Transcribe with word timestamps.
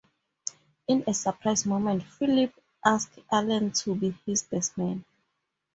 In 0.87 1.03
a 1.05 1.13
surprise 1.13 1.63
moment, 1.67 2.01
Phillip 2.01 2.55
asked 2.83 3.19
Alan 3.31 3.69
to 3.71 3.93
be 3.93 4.15
his 4.25 4.41
best 4.41 4.75
man. 4.75 5.05